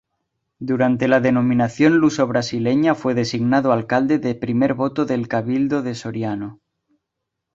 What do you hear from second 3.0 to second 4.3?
designado alcalde